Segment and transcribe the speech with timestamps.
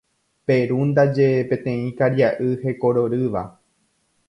[0.51, 3.41] Peru ndaje peteĩ karia'y hekororýva.